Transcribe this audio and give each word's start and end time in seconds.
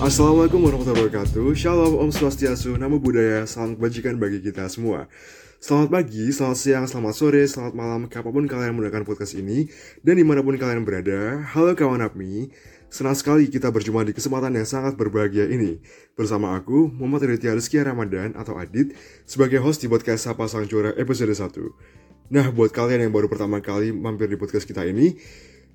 Assalamualaikum 0.00 0.64
warahmatullahi 0.64 1.12
wabarakatuh. 1.12 1.52
Shalom, 1.52 2.00
Om 2.00 2.08
Swastiastu, 2.08 2.72
Namo 2.80 2.96
Buddhaya, 2.96 3.44
salam 3.44 3.76
kebajikan 3.76 4.16
bagi 4.16 4.40
kita 4.40 4.64
semua. 4.72 5.12
Selamat 5.60 5.92
pagi, 5.92 6.24
selamat 6.32 6.56
siang, 6.56 6.84
selamat 6.88 7.12
sore, 7.12 7.44
selamat 7.44 7.76
malam 7.76 8.00
Kapan 8.08 8.32
pun 8.32 8.44
kalian 8.48 8.80
mendengarkan 8.80 9.04
podcast 9.04 9.36
ini 9.36 9.68
Dan 10.00 10.16
di 10.16 10.24
mana 10.24 10.40
pun 10.40 10.56
kalian 10.56 10.88
berada. 10.88 11.44
Halo 11.52 11.76
kawan 11.76 12.00
APMI. 12.00 12.48
Senang 12.88 13.12
sekali 13.12 13.52
kita 13.52 13.68
berjumpa 13.68 14.00
di 14.08 14.16
kesempatan 14.16 14.56
yang 14.56 14.64
sangat 14.64 14.96
berbahagia 14.96 15.52
ini. 15.52 15.84
Bersama 16.16 16.56
aku, 16.56 16.88
Muhammad 16.96 17.36
Ridya 17.36 17.52
Rizky 17.52 17.76
Ramadan 17.84 18.32
atau 18.40 18.56
Adit 18.56 18.96
Sebagai 19.28 19.60
host 19.60 19.84
di 19.84 19.92
podcast 19.92 20.24
Sapa 20.24 20.48
Sang 20.48 20.64
Juara 20.64 20.96
episode 20.96 21.36
1 21.36 22.32
Nah, 22.32 22.48
buat 22.48 22.72
kalian 22.72 23.04
yang 23.04 23.12
baru 23.12 23.28
pertama 23.28 23.60
kali 23.60 23.92
mampir 23.92 24.32
di 24.32 24.40
podcast 24.40 24.64
kita 24.64 24.80
ini 24.88 25.20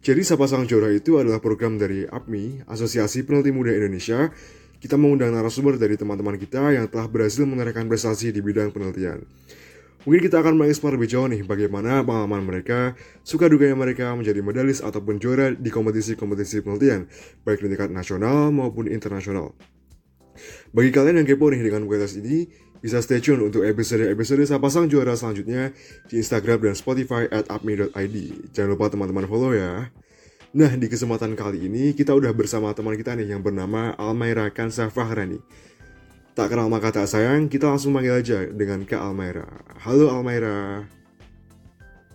jadi 0.06 0.22
Sapa 0.22 0.46
Sang 0.46 0.70
Juara 0.70 0.94
itu 0.94 1.18
adalah 1.18 1.42
program 1.42 1.82
dari 1.82 2.06
APMI, 2.06 2.70
Asosiasi 2.70 3.26
Peneliti 3.26 3.50
Muda 3.50 3.74
Indonesia. 3.74 4.30
Kita 4.78 5.02
mengundang 5.02 5.34
narasumber 5.34 5.82
dari 5.82 5.98
teman-teman 5.98 6.38
kita 6.38 6.78
yang 6.78 6.86
telah 6.86 7.10
berhasil 7.10 7.42
menorehkan 7.42 7.90
prestasi 7.90 8.30
di 8.30 8.38
bidang 8.38 8.70
penelitian. 8.70 9.26
Mungkin 10.06 10.22
kita 10.22 10.46
akan 10.46 10.62
mengeksplor 10.62 10.94
lebih 10.94 11.10
jauh 11.10 11.26
nih 11.26 11.42
bagaimana 11.42 12.06
pengalaman 12.06 12.46
mereka, 12.46 12.94
suka 13.26 13.50
dukanya 13.50 13.74
mereka 13.74 14.14
menjadi 14.14 14.46
medalis 14.46 14.78
ataupun 14.86 15.18
juara 15.18 15.58
di 15.58 15.74
kompetisi-kompetisi 15.74 16.62
penelitian, 16.62 17.10
baik 17.42 17.66
di 17.66 17.74
tingkat 17.74 17.90
nasional 17.90 18.54
maupun 18.54 18.86
internasional. 18.86 19.58
Bagi 20.70 20.94
kalian 20.94 21.26
yang 21.26 21.28
kepo 21.34 21.50
nih 21.50 21.66
dengan 21.66 21.90
podcast 21.90 22.22
ini, 22.22 22.46
bisa 22.86 23.02
stay 23.02 23.18
tune 23.18 23.42
untuk 23.42 23.66
episode-episode 23.66 24.46
Sapa 24.46 24.70
Sang 24.70 24.86
Juara 24.86 25.18
selanjutnya 25.18 25.74
di 26.06 26.22
Instagram 26.22 26.70
dan 26.70 26.78
Spotify 26.78 27.26
at 27.34 27.50
apmi.id. 27.50 28.16
Jangan 28.54 28.78
lupa 28.78 28.94
teman-teman 28.94 29.26
follow 29.26 29.58
ya. 29.58 29.90
Nah, 30.54 30.70
di 30.78 30.86
kesempatan 30.86 31.34
kali 31.34 31.66
ini 31.66 31.98
kita 31.98 32.14
udah 32.14 32.30
bersama 32.38 32.70
teman 32.78 32.94
kita 32.94 33.18
nih 33.18 33.34
yang 33.34 33.42
bernama 33.42 33.98
Almaira 33.98 34.54
Kansa 34.54 34.94
Fahrani. 34.94 35.42
Tak 36.38 36.54
kenal 36.54 36.70
maka 36.70 36.94
tak 36.94 37.10
sayang, 37.10 37.50
kita 37.50 37.74
langsung 37.74 37.90
panggil 37.90 38.22
aja 38.22 38.46
dengan 38.54 38.86
Kak 38.86 39.02
Almaira. 39.02 39.50
Halo 39.82 40.14
Almaira. 40.14 40.86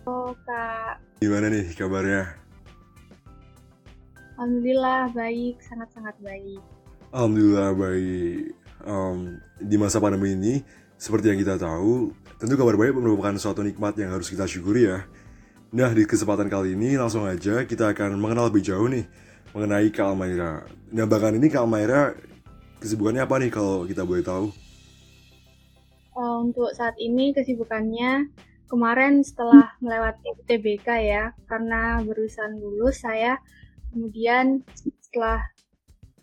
Halo 0.07 0.31
Kak, 0.47 1.03
Gimana 1.19 1.51
nih 1.51 1.67
kabarnya? 1.75 2.31
Alhamdulillah 4.39 5.11
baik, 5.11 5.59
sangat-sangat 5.67 6.15
baik. 6.23 6.63
Alhamdulillah 7.11 7.75
baik. 7.75 8.55
Um, 8.81 9.37
di 9.61 9.77
masa 9.77 10.01
pandemi 10.01 10.33
ini, 10.33 10.65
seperti 10.97 11.33
yang 11.33 11.39
kita 11.41 11.57
tahu, 11.57 12.13
tentu 12.41 12.53
kabar 12.57 12.77
baik 12.77 12.97
merupakan 12.97 13.33
suatu 13.37 13.61
nikmat 13.61 13.97
yang 13.97 14.13
harus 14.13 14.29
kita 14.29 14.49
syukuri 14.49 14.89
ya. 14.89 15.05
Nah, 15.71 15.93
di 15.93 16.03
kesempatan 16.03 16.51
kali 16.51 16.75
ini 16.75 16.99
langsung 16.99 17.23
aja 17.23 17.63
kita 17.63 17.95
akan 17.95 18.19
mengenal 18.19 18.51
lebih 18.51 18.65
jauh 18.65 18.89
nih 18.89 19.07
mengenai 19.55 19.87
Kak 19.93 20.13
Almaira. 20.13 20.65
Nah, 20.91 21.05
bahkan 21.07 21.37
ini 21.37 21.47
Kak 21.47 21.63
Almaira 21.63 22.17
kesibukannya 22.81 23.23
apa 23.23 23.35
nih 23.39 23.51
kalau 23.53 23.85
kita 23.85 24.03
boleh 24.03 24.25
tahu? 24.25 24.51
Eh, 26.11 26.37
untuk 26.43 26.75
saat 26.75 26.97
ini 26.99 27.31
kesibukannya 27.31 28.27
kemarin 28.67 29.23
setelah 29.23 29.71
melewati 29.79 30.27
UTBK 30.43 30.87
ya, 31.07 31.23
karena 31.47 32.03
berusaha 32.03 32.51
lulus 32.51 33.01
saya 33.05 33.39
kemudian 33.91 34.63
setelah 35.03 35.43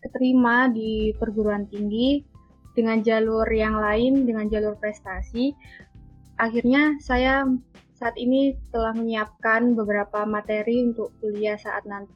keterima 0.00 0.72
di 0.72 1.12
perguruan 1.16 1.68
tinggi 1.68 2.24
dengan 2.78 3.02
jalur 3.02 3.50
yang 3.50 3.74
lain, 3.74 4.22
dengan 4.22 4.46
jalur 4.46 4.78
prestasi, 4.78 5.50
akhirnya 6.38 6.94
saya 7.02 7.42
saat 7.98 8.14
ini 8.14 8.54
telah 8.70 8.94
menyiapkan 8.94 9.74
beberapa 9.74 10.22
materi 10.22 10.86
untuk 10.86 11.10
kuliah 11.18 11.58
saat 11.58 11.82
nanti 11.90 12.14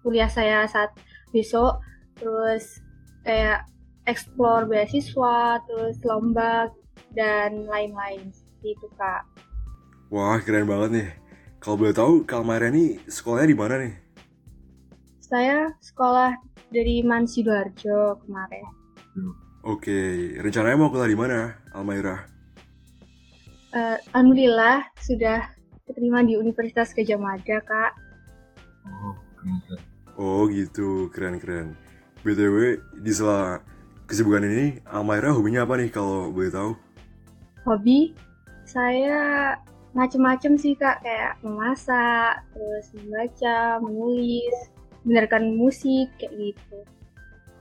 kuliah 0.00 0.32
saya 0.32 0.64
saat 0.64 0.96
besok. 1.36 1.84
Terus 2.16 2.80
kayak 3.28 3.68
explore 4.08 4.64
beasiswa 4.64 5.60
terus 5.68 6.00
lomba 6.08 6.72
dan 7.12 7.68
lain-lain. 7.68 8.32
Seperti 8.32 8.80
itu 8.80 8.88
kak. 8.96 9.28
Wah, 10.08 10.40
keren 10.40 10.64
banget 10.64 10.90
nih. 10.96 11.08
Kalau 11.60 11.76
boleh 11.76 11.92
tahu, 11.92 12.24
Kak 12.24 12.40
Almaira 12.40 12.72
ini 12.72 12.96
sekolahnya 13.04 13.52
di 13.52 13.58
mana 13.60 13.74
nih? 13.76 13.92
saya 15.30 15.70
sekolah 15.78 16.34
dari 16.74 17.06
Man 17.06 17.22
Sidoarjo 17.22 18.18
kemarin 18.26 18.66
Oke, 19.60 19.92
rencananya 20.40 20.76
mau 20.80 20.88
kuliah 20.88 21.10
di 21.12 21.18
mana, 21.18 21.38
Almaira? 21.76 22.24
Eh, 23.70 23.96
Alhamdulillah 24.10 24.82
sudah 24.98 25.46
keterima 25.86 26.26
di 26.26 26.34
Universitas 26.34 26.90
Gajah 26.90 27.18
Mada 27.18 27.58
kak 27.62 27.92
Oh, 28.88 29.14
keren. 29.38 29.80
Oh 30.18 30.42
gitu, 30.50 31.08
keren-keren. 31.14 31.76
BTW, 32.24 32.56
di 33.00 33.12
sela 33.12 33.60
kesibukan 34.04 34.44
ini, 34.44 34.66
Almaira 34.84 35.32
hobinya 35.32 35.64
apa 35.64 35.78
nih 35.80 35.88
kalau 35.92 36.28
boleh 36.34 36.50
tahu? 36.52 36.72
hobi 37.68 38.16
saya 38.64 39.52
macem-macem 39.92 40.56
sih 40.56 40.72
kak 40.74 41.04
kayak 41.04 41.36
memasak 41.44 42.40
terus 42.56 42.86
membaca 42.96 43.56
menulis 43.84 44.56
mendengarkan 45.04 45.44
musik 45.56 46.08
kayak 46.16 46.32
gitu 46.56 46.78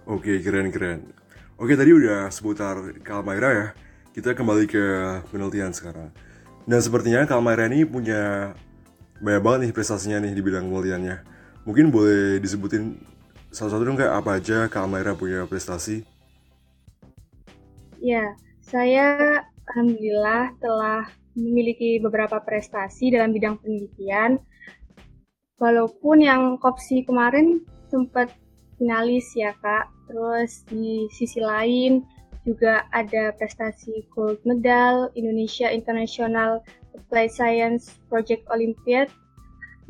Oke, 0.09 0.41
keren-keren. 0.41 1.13
Oke, 1.59 1.75
tadi 1.75 1.91
udah 1.91 2.31
seputar 2.31 2.79
Kak 3.03 3.19
Almaira 3.19 3.49
ya. 3.51 3.67
Kita 4.15 4.31
kembali 4.31 4.65
ke 4.65 4.83
penelitian 5.27 5.75
sekarang. 5.75 6.09
Dan 6.63 6.79
sepertinya 6.79 7.27
Kak 7.27 7.35
Almaira 7.35 7.67
ini 7.67 7.83
punya 7.83 8.55
banyak 9.19 9.41
banget 9.43 9.59
nih 9.67 9.73
prestasinya 9.75 10.23
nih 10.23 10.31
di 10.31 10.41
bidang 10.41 10.71
penelitiannya. 10.71 11.17
Mungkin 11.67 11.91
boleh 11.91 12.39
disebutin 12.39 12.95
salah 13.51 13.75
satu 13.75 13.83
dong 13.83 13.99
kayak 13.99 14.23
apa 14.23 14.39
aja 14.39 14.71
Kak 14.71 14.87
Almaira 14.87 15.13
punya 15.19 15.43
prestasi? 15.43 16.07
ya 17.99 18.31
saya 18.63 19.39
alhamdulillah 19.69 20.55
telah 20.63 21.03
memiliki 21.35 21.99
beberapa 21.99 22.39
prestasi 22.41 23.11
dalam 23.13 23.35
bidang 23.35 23.59
penelitian 23.59 24.39
walaupun 25.59 26.23
yang 26.23 26.41
kopsi 26.57 27.03
kemarin 27.03 27.63
sempat 27.91 28.31
finalis 28.79 29.27
ya 29.35 29.51
kak. 29.59 29.91
Terus 30.09 30.65
di 30.71 31.05
sisi 31.13 31.43
lain 31.43 32.01
juga 32.47 32.87
ada 32.95 33.35
prestasi 33.35 34.07
gold 34.15 34.41
medal 34.47 35.11
Indonesia 35.13 35.69
International 35.69 36.63
Applied 36.95 37.29
Science 37.29 37.99
Project 38.09 38.47
Olympiad 38.49 39.11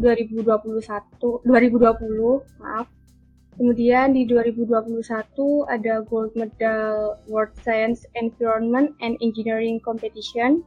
2021 0.02 0.84
2020 1.46 1.48
maaf. 2.60 2.90
Kemudian 3.60 4.16
di 4.16 4.24
2021 4.24 5.04
ada 5.68 6.00
gold 6.08 6.32
medal 6.40 7.20
World 7.28 7.52
Science 7.60 8.08
Environment 8.16 8.96
and 9.04 9.20
Engineering 9.20 9.84
Competition. 9.84 10.64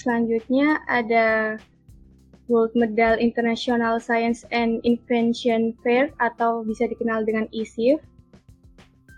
Selanjutnya 0.00 0.80
ada 0.88 1.60
Gold 2.50 2.74
Medal 2.74 3.14
International 3.22 4.02
Science 4.02 4.42
and 4.50 4.82
Invention 4.82 5.78
Fair 5.86 6.10
atau 6.18 6.66
bisa 6.66 6.90
dikenal 6.90 7.22
dengan 7.22 7.46
ISIF. 7.54 8.02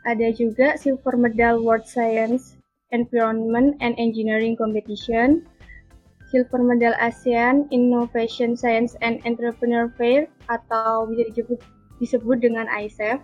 Ada 0.04 0.36
juga 0.36 0.76
Silver 0.76 1.16
Medal 1.16 1.64
World 1.64 1.88
Science 1.88 2.60
Environment 2.92 3.72
and 3.80 3.96
Engineering 3.96 4.52
Competition, 4.52 5.48
Silver 6.28 6.60
Medal 6.60 6.92
ASEAN 7.00 7.72
Innovation 7.72 8.52
Science 8.52 8.92
and 9.00 9.24
Entrepreneur 9.24 9.88
Fair 9.96 10.28
atau 10.52 11.08
bisa 11.08 11.24
disebut, 11.32 11.58
disebut 12.04 12.44
dengan 12.44 12.68
ISEF, 12.68 13.16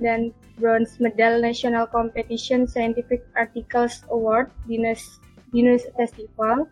dan 0.00 0.32
Bronze 0.58 0.96
Medal 0.98 1.38
National 1.38 1.84
Competition 1.86 2.64
Scientific 2.64 3.22
Articles 3.36 4.02
Award 4.08 4.48
Guinness, 4.66 5.20
Guinness 5.52 5.86
Festival, 5.94 6.66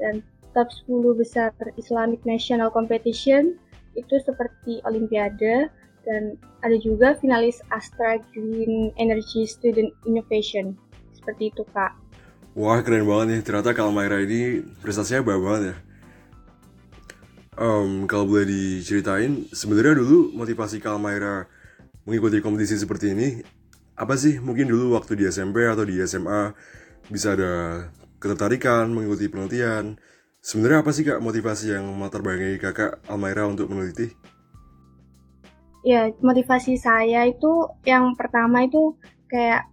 dan 0.00 0.24
top 0.54 0.70
10 0.86 1.20
besar 1.20 1.50
Islamic 1.76 2.22
National 2.22 2.70
Competition 2.70 3.58
itu 3.98 4.16
seperti 4.22 4.80
Olimpiade 4.86 5.68
dan 6.06 6.38
ada 6.62 6.76
juga 6.78 7.18
finalis 7.18 7.60
Astra 7.74 8.22
Green 8.32 8.94
Energy 8.96 9.44
Student 9.44 9.90
Innovation 10.06 10.78
seperti 11.12 11.50
itu 11.50 11.62
kak. 11.72 11.96
Wah, 12.54 12.78
keren 12.86 13.08
banget 13.08 13.26
nih. 13.26 13.40
Ternyata 13.42 13.74
Kak 13.74 13.82
Almaira 13.82 14.22
ini 14.22 14.62
prestasinya 14.78 15.26
banyak 15.26 15.42
banget 15.42 15.62
ya. 15.66 15.76
Em, 17.54 18.06
kalau 18.06 18.30
boleh 18.30 18.46
diceritain, 18.46 19.50
sebenarnya 19.50 19.98
dulu 19.98 20.30
motivasi 20.38 20.78
Kak 20.78 20.94
Almaira 20.94 21.50
mengikuti 22.06 22.38
kompetisi 22.38 22.78
seperti 22.78 23.10
ini, 23.10 23.42
apa 23.98 24.14
sih 24.14 24.38
mungkin 24.38 24.70
dulu 24.70 24.94
waktu 24.94 25.18
di 25.18 25.24
SMP 25.26 25.66
atau 25.66 25.82
di 25.82 25.98
SMA 26.06 26.54
bisa 27.10 27.34
ada 27.34 27.86
ketertarikan 28.22 28.90
mengikuti 28.90 29.26
penelitian. 29.26 29.98
Sebenarnya 30.44 30.84
apa 30.84 30.92
sih 30.92 31.08
Kak 31.08 31.24
motivasi 31.24 31.72
yang 31.72 31.88
melatar 31.96 32.20
belakangi 32.20 32.60
Kakak 32.60 33.00
Almaira 33.08 33.48
untuk 33.48 33.72
meneliti? 33.72 34.12
Ya 35.80 36.12
motivasi 36.20 36.76
saya 36.76 37.24
itu 37.24 37.72
yang 37.88 38.12
pertama 38.12 38.68
itu 38.68 38.92
kayak 39.32 39.64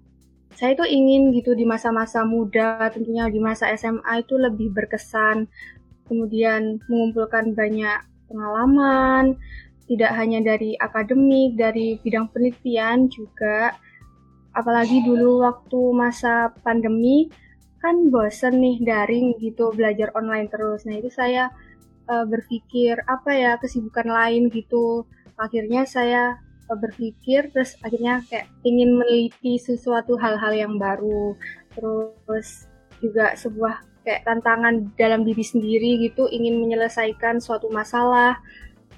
saya 0.56 0.79
itu 0.79 0.88
ingin 0.88 1.35
gitu 1.35 1.59
di 1.59 1.68
masa-masa 1.68 2.23
muda 2.23 2.88
tentunya 2.88 3.27
di 3.27 3.44
masa 3.44 3.68
SMA 3.75 4.23
itu 4.23 4.39
lebih 4.39 4.71
berkesan 4.71 5.51
kemudian 6.07 6.79
mengumpulkan 6.88 7.51
banyak 7.51 8.07
pengalaman 8.31 9.35
tidak 9.91 10.15
hanya 10.15 10.39
dari 10.39 10.79
akademik, 10.79 11.59
dari 11.59 12.00
bidang 12.00 12.31
penelitian 12.31 13.12
juga. 13.12 13.75
Apalagi 14.56 15.03
dulu 15.03 15.44
waktu 15.44 15.79
masa 15.91 16.56
pandemi 16.63 17.27
kan 17.81 18.13
bosen 18.13 18.62
nih 18.62 18.78
daring 18.86 19.36
gitu 19.42 19.74
belajar 19.74 20.13
online 20.13 20.48
terus. 20.48 20.86
Nah 20.86 21.01
itu 21.01 21.10
saya 21.10 21.50
uh, 22.06 22.25
berpikir 22.30 23.01
apa 23.10 23.33
ya 23.33 23.51
kesibukan 23.57 24.06
lain 24.06 24.48
gitu. 24.54 25.04
Akhirnya 25.36 25.89
saya 25.89 26.38
uh, 26.69 26.78
berpikir 26.78 27.50
terus 27.50 27.74
akhirnya 27.81 28.22
kayak 28.30 28.48
ingin 28.62 29.01
meneliti 29.01 29.57
sesuatu 29.57 30.13
hal-hal 30.22 30.54
yang 30.54 30.74
baru. 30.78 31.33
Terus 31.74 32.69
juga 33.01 33.33
sebuah 33.33 33.81
kayak 34.06 34.30
tantangan 34.30 34.94
dalam 34.98 35.25
diri 35.25 35.42
sendiri 35.42 36.01
gitu 36.06 36.30
ingin 36.30 36.62
menyelesaikan 36.62 37.42
suatu 37.42 37.69
masalah 37.74 38.38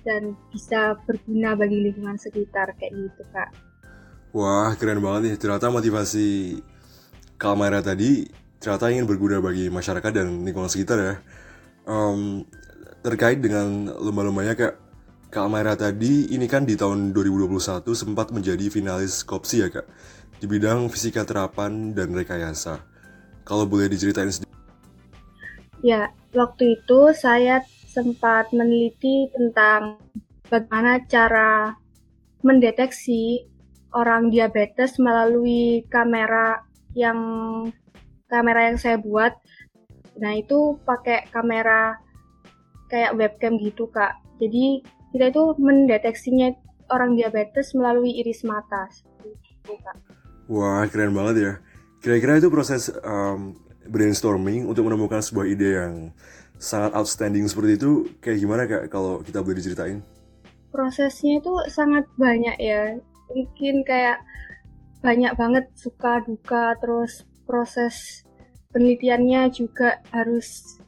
dan 0.04 0.36
bisa 0.52 1.00
berguna 1.08 1.56
bagi 1.56 1.80
lingkungan 1.80 2.20
sekitar 2.20 2.76
kayak 2.76 2.92
gitu 2.92 3.24
kak. 3.32 3.48
Wah 4.36 4.76
keren 4.76 5.00
banget 5.00 5.22
nih 5.24 5.36
ternyata 5.40 5.72
motivasi 5.72 6.60
Kalmara 7.40 7.80
tadi 7.80 8.43
ternyata 8.64 8.88
ingin 8.88 9.04
berguna 9.04 9.44
bagi 9.44 9.68
masyarakat 9.68 10.12
dan 10.16 10.48
lingkungan 10.48 10.72
sekitar 10.72 10.96
ya. 10.96 11.16
Um, 11.84 12.48
terkait 13.04 13.44
dengan 13.44 13.92
lomba-lombanya 14.00 14.56
kak 14.56 14.80
Kalmara 15.28 15.76
tadi 15.76 16.32
ini 16.32 16.48
kan 16.48 16.64
di 16.64 16.80
tahun 16.80 17.12
2021 17.12 17.84
sempat 17.92 18.32
menjadi 18.32 18.72
finalis 18.72 19.28
kopsi 19.28 19.60
ya 19.60 19.68
kak 19.68 19.84
di 20.40 20.48
bidang 20.48 20.88
fisika 20.88 21.28
terapan 21.28 21.92
dan 21.92 22.16
rekayasa. 22.16 22.80
Kalau 23.44 23.68
boleh 23.68 23.92
diceritain 23.92 24.32
sedikit. 24.32 24.56
Ya, 25.84 26.16
waktu 26.32 26.80
itu 26.80 27.12
saya 27.12 27.60
sempat 27.92 28.56
meneliti 28.56 29.28
tentang 29.36 30.00
bagaimana 30.48 31.04
cara 31.12 31.76
mendeteksi 32.40 33.44
orang 33.92 34.32
diabetes 34.32 34.96
melalui 34.96 35.84
kamera 35.92 36.64
yang 36.96 37.20
kamera 38.34 38.74
yang 38.74 38.82
saya 38.82 38.98
buat. 38.98 39.38
Nah, 40.18 40.34
itu 40.34 40.82
pakai 40.82 41.30
kamera 41.30 42.02
kayak 42.90 43.14
webcam 43.14 43.62
gitu, 43.62 43.86
Kak. 43.94 44.18
Jadi, 44.42 44.82
kita 45.14 45.30
itu 45.30 45.44
mendeteksinya 45.62 46.58
orang 46.90 47.14
diabetes 47.14 47.78
melalui 47.78 48.18
iris 48.18 48.42
mata. 48.42 48.90
Itu, 49.22 49.78
Kak. 49.78 49.98
Wah, 50.50 50.90
keren 50.90 51.14
banget 51.14 51.36
ya. 51.38 51.54
Kira-kira 52.02 52.42
itu 52.42 52.50
proses 52.50 52.90
um, 53.06 53.56
brainstorming 53.88 54.68
untuk 54.68 54.90
menemukan 54.90 55.24
sebuah 55.24 55.48
ide 55.48 55.70
yang 55.80 55.94
sangat 56.60 56.96
outstanding 56.96 57.44
seperti 57.48 57.76
itu 57.76 57.92
kayak 58.24 58.40
gimana 58.40 58.64
kak 58.64 58.84
kalau 58.88 59.20
kita 59.20 59.44
boleh 59.44 59.60
diceritain? 59.60 60.00
Prosesnya 60.72 61.38
itu 61.44 61.54
sangat 61.70 62.08
banyak 62.18 62.58
ya, 62.58 62.98
mungkin 63.30 63.84
kayak 63.86 64.24
banyak 65.04 65.36
banget 65.36 65.66
suka 65.76 66.24
duka 66.24 66.74
terus 66.80 67.28
proses 67.46 68.24
penelitiannya 68.74 69.54
juga 69.54 70.02
harus 70.10 70.80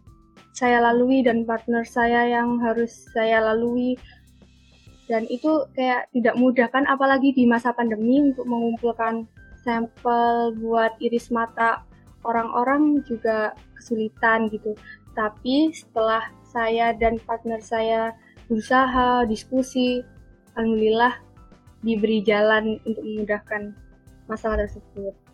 saya 0.56 0.80
lalui 0.80 1.22
dan 1.22 1.44
partner 1.44 1.84
saya 1.84 2.32
yang 2.32 2.58
harus 2.64 3.12
saya 3.12 3.44
lalui. 3.44 4.00
Dan 5.06 5.30
itu 5.30 5.70
kayak 5.78 6.10
tidak 6.16 6.36
mudah 6.40 6.68
kan 6.74 6.88
apalagi 6.90 7.30
di 7.36 7.46
masa 7.46 7.76
pandemi 7.76 8.34
untuk 8.34 8.50
mengumpulkan 8.50 9.30
sampel 9.62 10.56
buat 10.58 10.98
iris 10.98 11.30
mata 11.30 11.86
orang-orang 12.26 13.06
juga 13.06 13.54
kesulitan 13.78 14.50
gitu. 14.50 14.74
Tapi 15.14 15.70
setelah 15.76 16.26
saya 16.50 16.96
dan 16.96 17.22
partner 17.22 17.62
saya 17.62 18.18
berusaha 18.50 19.28
diskusi 19.30 20.02
alhamdulillah 20.58 21.20
diberi 21.86 22.24
jalan 22.26 22.82
untuk 22.82 23.04
memudahkan 23.06 23.76
masalah 24.26 24.66
tersebut 24.66 25.25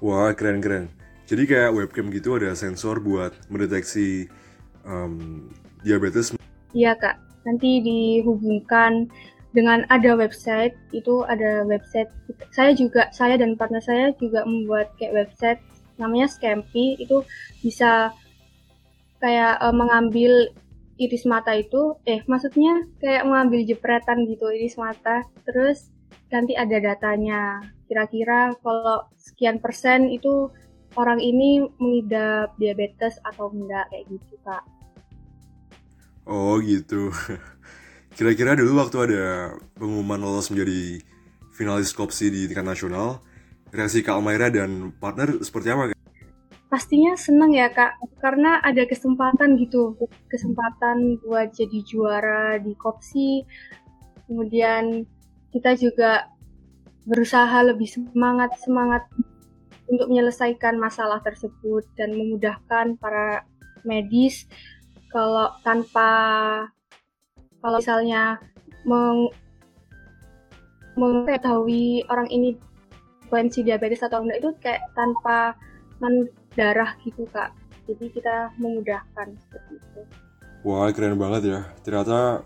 wah 0.00 0.30
keren 0.34 0.60
keren 0.62 0.86
jadi 1.28 1.44
kayak 1.44 1.76
webcam 1.76 2.08
gitu 2.08 2.40
ada 2.40 2.56
sensor 2.56 3.04
buat 3.04 3.36
mendeteksi 3.52 4.32
um, 4.88 5.52
diabetes. 5.84 6.32
Iya 6.72 6.96
kak. 6.96 7.20
Nanti 7.44 7.84
dihubungkan 7.84 9.12
dengan 9.52 9.84
ada 9.92 10.16
website 10.16 10.72
itu 10.96 11.28
ada 11.28 11.68
website. 11.68 12.08
Saya 12.56 12.72
juga 12.72 13.12
saya 13.12 13.36
dan 13.36 13.60
partner 13.60 13.84
saya 13.84 14.16
juga 14.16 14.48
membuat 14.48 14.96
kayak 14.96 15.12
website 15.12 15.60
namanya 16.00 16.32
Scampi. 16.32 16.96
Itu 16.96 17.28
bisa 17.60 18.16
kayak 19.20 19.60
uh, 19.60 19.76
mengambil 19.76 20.48
iris 20.96 21.28
mata 21.28 21.52
itu 21.54 21.92
eh 22.08 22.24
maksudnya 22.24 22.88
kayak 23.04 23.28
mengambil 23.28 23.68
jepretan 23.68 24.24
gitu 24.24 24.48
iris 24.48 24.80
mata. 24.80 25.28
Terus 25.44 25.92
nanti 26.32 26.56
ada 26.56 26.80
datanya 26.80 27.60
kira-kira 27.88 28.52
kalau 28.60 29.08
sekian 29.16 29.58
persen 29.58 30.12
itu 30.12 30.52
orang 30.94 31.18
ini 31.18 31.64
mengidap 31.80 32.52
diabetes 32.60 33.16
atau 33.24 33.48
enggak? 33.48 33.88
Kayak 33.88 34.04
gitu 34.12 34.34
kak. 34.44 34.64
Oh 36.28 36.60
gitu. 36.60 37.08
Kira-kira 38.16 38.52
dulu 38.52 38.84
waktu 38.84 38.96
ada 39.08 39.24
pengumuman 39.74 40.20
lolos 40.20 40.52
menjadi 40.52 41.00
finalis 41.56 41.96
kopsi 41.96 42.28
di 42.28 42.46
tingkat 42.46 42.66
nasional 42.66 43.24
reaksi 43.72 44.00
Kak 44.00 44.16
Almaira 44.16 44.48
dan 44.48 44.94
partner 44.96 45.40
seperti 45.44 45.68
apa 45.72 45.92
kak? 45.92 45.98
pastinya 46.68 47.16
seneng 47.16 47.56
ya 47.56 47.72
kak. 47.72 47.96
Karena 48.20 48.60
ada 48.60 48.84
kesempatan 48.84 49.56
gitu. 49.58 49.96
Kesempatan 50.28 51.18
buat 51.24 51.56
jadi 51.56 51.80
juara 51.82 52.60
di 52.60 52.76
kopsi. 52.76 53.42
Kemudian 54.28 55.08
kita 55.50 55.74
juga 55.74 56.28
berusaha 57.08 57.64
lebih 57.64 57.88
semangat 57.88 58.52
semangat 58.60 59.08
untuk 59.88 60.12
menyelesaikan 60.12 60.76
masalah 60.76 61.24
tersebut 61.24 61.88
dan 61.96 62.12
memudahkan 62.12 63.00
para 63.00 63.48
medis 63.88 64.44
kalau 65.08 65.48
tanpa 65.64 66.12
kalau 67.64 67.80
misalnya 67.80 68.36
meng, 68.84 69.32
mengetahui 71.00 72.04
orang 72.12 72.28
ini 72.28 72.60
potensi 73.26 73.64
diabetes 73.64 74.04
atau 74.04 74.20
enggak 74.20 74.38
itu 74.44 74.50
kayak 74.60 74.84
tanpa 74.92 75.56
darah 76.54 76.94
gitu 77.02 77.24
kak. 77.32 77.50
Jadi 77.88 78.12
kita 78.12 78.52
memudahkan 78.60 79.32
seperti 79.48 79.80
itu. 79.80 80.00
Wah 80.62 80.92
keren 80.92 81.16
banget 81.16 81.42
ya. 81.48 81.60
Ternyata 81.80 82.44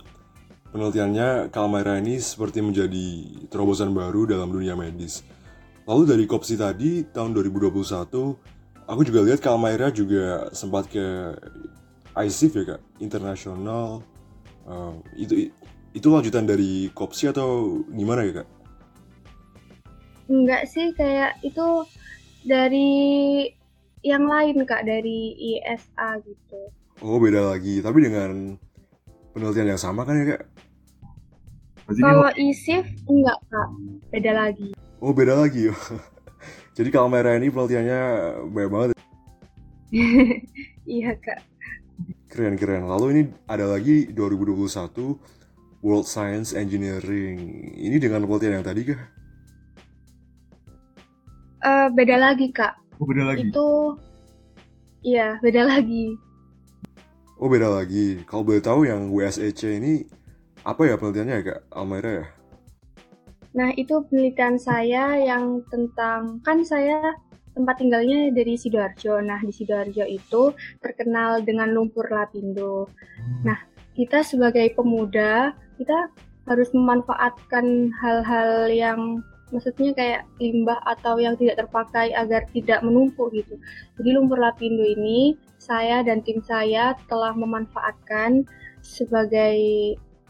penelitiannya 0.73 1.53
Kalmaira 1.53 2.01
ini 2.01 2.19
seperti 2.19 2.65
menjadi 2.65 3.07
terobosan 3.53 3.93
baru 3.93 4.25
dalam 4.27 4.49
dunia 4.49 4.73
medis 4.75 5.23
lalu 5.85 6.09
dari 6.09 6.25
kopsi 6.25 6.57
tadi 6.57 7.05
tahun 7.07 7.37
2021 7.37 7.79
aku 8.89 9.01
juga 9.05 9.21
lihat 9.23 9.39
Kalmaira 9.39 9.93
juga 9.93 10.51
sempat 10.57 10.89
ke 10.89 11.37
ICIF 12.17 12.53
ya 12.59 12.65
kak 12.77 12.81
internasional 12.99 14.03
uh, 14.67 14.95
itu 15.17 15.53
itu 15.93 16.09
lanjutan 16.09 16.49
dari 16.49 16.89
kopsi 16.97 17.29
atau 17.29 17.81
gimana 17.93 18.25
ya 18.25 18.33
kak? 18.43 18.49
Enggak 20.33 20.63
sih 20.65 20.97
kayak 20.97 21.37
itu 21.45 21.85
dari 22.49 22.91
yang 24.01 24.25
lain 24.25 24.65
kak 24.65 24.89
dari 24.89 25.37
ISA 25.37 26.19
gitu. 26.25 26.61
Oh 27.05 27.21
beda 27.21 27.53
lagi, 27.53 27.85
tapi 27.85 28.09
dengan 28.09 28.57
penelitian 29.33 29.75
yang 29.75 29.81
sama 29.81 30.05
kan 30.05 30.21
ya 30.21 30.37
kak? 30.37 30.43
Kalau 31.93 32.31
ISIF 32.39 32.87
enggak 33.11 33.39
kak, 33.51 33.69
beda 34.15 34.33
lagi. 34.33 34.69
Oh 35.03 35.11
beda 35.11 35.35
lagi 35.35 35.73
ya. 35.73 35.77
Jadi 36.77 36.89
kalau 36.89 37.11
merah 37.11 37.37
ini 37.37 37.53
penelitiannya 37.53 38.01
banyak 38.49 38.71
banget. 38.71 38.89
iya 40.89 41.13
kak. 41.19 41.41
Keren 42.33 42.57
keren. 42.57 42.89
Lalu 42.89 43.07
ini 43.13 43.23
ada 43.45 43.69
lagi 43.69 44.09
2021 44.09 44.65
World 45.85 46.07
Science 46.09 46.55
Engineering. 46.57 47.39
Ini 47.77 47.97
dengan 47.99 48.25
penelitian 48.25 48.63
yang 48.63 48.67
tadi 48.67 48.81
kah? 48.89 49.03
Uh, 51.63 51.87
beda 51.93 52.17
lagi 52.17 52.49
kak. 52.55 52.79
Oh 53.03 53.05
beda 53.05 53.35
lagi. 53.35 53.51
Itu 53.51 53.99
iya 55.05 55.37
beda 55.43 55.67
lagi. 55.67 56.17
Oh 57.43 57.51
beda 57.51 57.67
lagi. 57.67 58.23
Kalau 58.23 58.47
boleh 58.47 58.63
tahu 58.63 58.87
yang 58.87 59.11
WSEC 59.11 59.83
ini 59.83 60.07
apa 60.63 60.87
ya 60.87 60.95
penelitiannya 60.95 61.35
ya 61.35 61.43
kak 61.43 61.61
Almaira 61.75 62.11
ya? 62.23 62.27
Nah 63.59 63.75
itu 63.75 63.99
penelitian 64.07 64.63
saya 64.63 65.19
yang 65.19 65.59
tentang 65.67 66.39
kan 66.47 66.63
saya 66.63 67.19
tempat 67.51 67.83
tinggalnya 67.83 68.31
dari 68.31 68.55
sidoarjo. 68.55 69.19
Nah 69.27 69.43
di 69.43 69.51
sidoarjo 69.51 70.07
itu 70.07 70.55
terkenal 70.79 71.43
dengan 71.43 71.75
lumpur 71.75 72.07
lapindo. 72.15 72.87
Hmm. 73.19 73.43
Nah 73.43 73.59
kita 73.99 74.23
sebagai 74.23 74.71
pemuda 74.79 75.51
kita 75.83 76.15
harus 76.47 76.71
memanfaatkan 76.71 77.91
hal-hal 77.91 78.71
yang 78.71 79.19
maksudnya 79.53 79.93
kayak 79.93 80.23
limbah 80.41 80.81
atau 80.83 81.21
yang 81.21 81.37
tidak 81.37 81.63
terpakai 81.63 82.11
agar 82.17 82.49
tidak 82.51 82.81
menumpuk 82.81 83.31
gitu. 83.37 83.61
Jadi 84.01 84.09
lumpur 84.17 84.41
lapindo 84.41 84.83
ini 84.83 85.37
saya 85.61 86.03
dan 86.03 86.25
tim 86.25 86.43
saya 86.43 86.97
telah 87.07 87.37
memanfaatkan 87.37 88.43
sebagai 88.83 89.61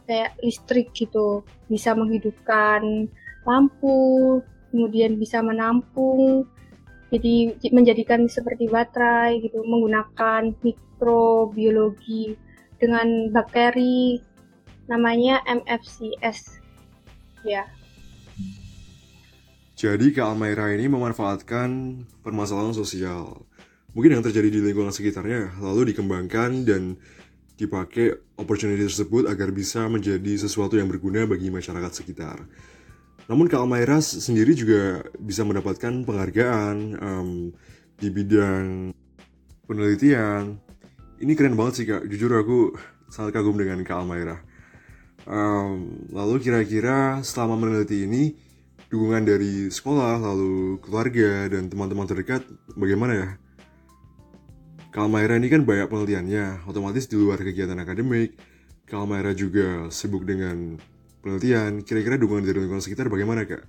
kayak 0.04 0.36
listrik 0.42 0.92
gitu, 0.92 1.46
bisa 1.70 1.94
menghidupkan 1.94 3.08
lampu, 3.46 4.42
kemudian 4.74 5.16
bisa 5.16 5.40
menampung, 5.40 6.44
jadi 7.08 7.56
menjadikan 7.72 8.28
seperti 8.28 8.68
baterai 8.68 9.40
gitu, 9.40 9.62
menggunakan 9.64 10.52
mikrobiologi 10.60 12.36
dengan 12.76 13.30
bakteri 13.30 14.18
namanya 14.90 15.40
MFCS 15.46 16.58
ya. 17.46 17.64
Jadi 19.82 20.14
Kak 20.14 20.30
Almaira 20.30 20.70
ini 20.70 20.86
memanfaatkan 20.86 21.70
permasalahan 22.22 22.70
sosial 22.70 23.42
mungkin 23.90 24.14
yang 24.14 24.22
terjadi 24.22 24.46
di 24.46 24.62
lingkungan 24.62 24.94
sekitarnya 24.94 25.58
lalu 25.58 25.90
dikembangkan 25.90 26.62
dan 26.62 26.94
dipakai 27.58 28.14
opportunity 28.38 28.86
tersebut 28.86 29.26
agar 29.26 29.50
bisa 29.50 29.90
menjadi 29.90 30.38
sesuatu 30.38 30.78
yang 30.78 30.86
berguna 30.86 31.26
bagi 31.26 31.50
masyarakat 31.50 31.98
sekitar. 31.98 32.46
Namun 33.26 33.50
Kak 33.50 33.58
Almaira 33.58 33.98
sendiri 33.98 34.54
juga 34.54 35.02
bisa 35.18 35.42
mendapatkan 35.42 36.06
penghargaan 36.06 36.76
um, 37.02 37.28
di 37.98 38.06
bidang 38.06 38.94
penelitian. 39.66 40.62
Ini 41.18 41.32
keren 41.34 41.58
banget 41.58 41.74
sih 41.82 41.86
Kak, 41.90 42.06
jujur 42.06 42.30
aku 42.38 42.78
sangat 43.10 43.34
kagum 43.34 43.58
dengan 43.58 43.82
Kak 43.82 43.98
Almaira. 43.98 44.46
Um, 45.26 46.06
lalu 46.14 46.38
kira-kira 46.38 47.18
selama 47.26 47.58
meneliti 47.58 48.06
ini 48.06 48.51
dukungan 48.92 49.24
dari 49.24 49.72
sekolah, 49.72 50.20
lalu 50.20 50.76
keluarga, 50.84 51.48
dan 51.48 51.72
teman-teman 51.72 52.04
terdekat 52.04 52.44
bagaimana 52.76 53.12
ya? 53.16 53.28
Kalmaira 54.92 55.40
ini 55.40 55.48
kan 55.48 55.64
banyak 55.64 55.88
penelitiannya, 55.88 56.68
otomatis 56.68 57.08
di 57.08 57.16
luar 57.16 57.40
kegiatan 57.40 57.80
akademik, 57.80 58.36
Kalmaira 58.84 59.32
juga 59.32 59.88
sibuk 59.88 60.28
dengan 60.28 60.76
penelitian. 61.24 61.80
Kira-kira 61.80 62.20
dukungan 62.20 62.44
dari 62.44 62.60
lingkungan 62.60 62.84
sekitar 62.84 63.08
bagaimana, 63.08 63.48
Kak? 63.48 63.64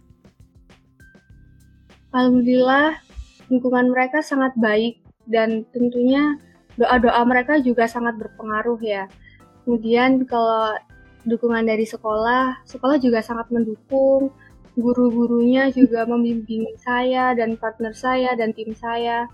Alhamdulillah, 2.11 2.99
dukungan 3.47 3.95
mereka 3.95 4.19
sangat 4.19 4.51
baik 4.59 4.99
dan 5.23 5.63
tentunya 5.71 6.35
doa-doa 6.75 7.23
mereka 7.23 7.63
juga 7.63 7.87
sangat 7.87 8.19
berpengaruh 8.19 8.83
ya. 8.83 9.07
Kemudian 9.63 10.27
kalau 10.27 10.75
dukungan 11.23 11.63
dari 11.63 11.87
sekolah, 11.87 12.67
sekolah 12.67 12.99
juga 12.99 13.23
sangat 13.23 13.47
mendukung, 13.47 14.35
guru-gurunya 14.73 15.69
juga 15.69 16.05
membimbing 16.09 16.65
saya 16.81 17.37
dan 17.37 17.57
partner 17.57 17.93
saya 17.93 18.33
dan 18.33 18.53
tim 18.57 18.73
saya. 18.73 19.29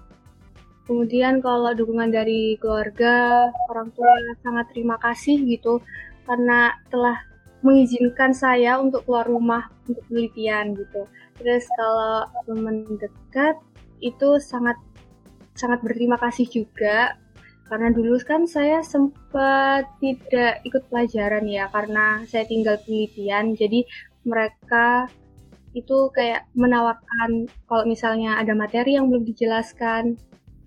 Kemudian 0.83 1.39
kalau 1.39 1.71
dukungan 1.77 2.09
dari 2.09 2.57
keluarga, 2.57 3.47
orang 3.69 3.93
tua 3.93 4.09
sangat 4.41 4.65
terima 4.73 4.97
kasih 4.97 5.37
gitu 5.45 5.79
karena 6.25 6.73
telah 6.89 7.17
mengizinkan 7.61 8.31
saya 8.33 8.79
untuk 8.79 9.05
keluar 9.05 9.27
rumah 9.29 9.69
untuk 9.85 10.01
penelitian 10.09 10.73
gitu. 10.73 11.05
Terus 11.37 11.63
kalau 11.77 12.25
teman 12.47 12.87
dekat 12.97 13.55
itu 13.99 14.39
sangat 14.39 14.75
sangat 15.55 15.83
berterima 15.83 16.15
kasih 16.15 16.47
juga 16.47 17.19
karena 17.69 17.93
dulu 17.93 18.17
kan 18.25 18.49
saya 18.49 18.81
sempat 18.81 19.85
tidak 20.01 20.63
ikut 20.65 20.89
pelajaran 20.89 21.45
ya 21.45 21.69
karena 21.69 22.23
saya 22.25 22.47
tinggal 22.49 22.81
penelitian 22.81 23.53
jadi 23.53 23.85
mereka 24.25 25.05
itu 25.77 26.09
kayak 26.13 26.49
menawarkan 26.57 27.45
kalau 27.69 27.83
misalnya 27.85 28.41
ada 28.41 28.57
materi 28.57 28.97
yang 28.97 29.09
belum 29.09 29.25
dijelaskan, 29.25 30.17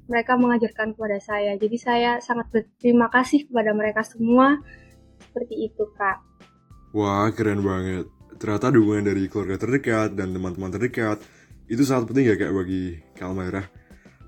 mereka 0.06 0.38
mengajarkan 0.38 0.94
kepada 0.94 1.18
saya. 1.18 1.58
Jadi 1.58 1.76
saya 1.78 2.10
sangat 2.22 2.50
berterima 2.50 3.10
kasih 3.10 3.50
kepada 3.50 3.74
mereka 3.74 4.06
semua. 4.06 4.62
Seperti 5.18 5.70
itu, 5.70 5.84
Kak. 5.98 6.18
Wah, 6.92 7.30
keren 7.32 7.64
banget. 7.64 8.06
Ternyata 8.36 8.74
dukungan 8.74 9.06
dari 9.06 9.30
keluarga 9.30 9.56
terdekat 9.58 10.18
dan 10.18 10.34
teman-teman 10.34 10.70
terdekat 10.74 11.22
itu 11.70 11.82
sangat 11.86 12.10
penting 12.10 12.26
ya 12.28 12.36
kayak 12.36 12.52
bagi 12.52 13.00
Kalmaira. 13.14 13.64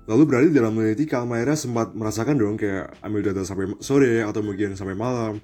Lalu 0.05 0.23
berarti 0.25 0.49
dalam 0.53 0.73
meneliti 0.73 1.05
Kalmaira 1.09 1.57
sempat 1.57 1.93
merasakan 1.93 2.37
dong 2.37 2.55
kayak 2.57 2.93
ambil 3.01 3.21
data 3.25 3.41
sampai 3.41 3.73
sore 3.81 4.21
atau 4.21 4.41
mungkin 4.45 4.77
sampai 4.77 4.93
malam, 4.97 5.41